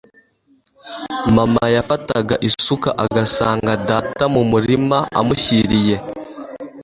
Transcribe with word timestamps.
mama 1.35 1.63
yafataga 1.75 2.35
isuka 2.47 2.89
agasanga 3.03 3.71
data 3.89 4.23
mu 4.33 4.41
murima 4.51 4.97
amushyiriye 5.19 5.95